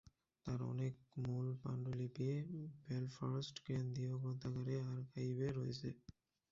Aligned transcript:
তার 0.45 0.59
অনেক 0.71 0.93
মূল 1.19 1.47
পাণ্ডুলিপি 1.61 2.29
বেলফাস্ট 2.83 3.55
কেন্দ্রীয় 3.67 4.13
গ্রন্থাগারের 4.17 4.81
আর্কাইভে 4.91 5.47
রয়েছে। 5.51 5.89